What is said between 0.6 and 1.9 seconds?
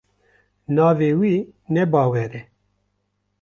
Navê wî ne